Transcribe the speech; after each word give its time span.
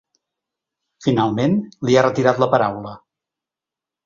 Finalment, 1.07 1.53
li 1.89 1.99
ha 1.99 2.05
retirat 2.07 2.43
la 2.45 2.49
paraula. 2.55 2.97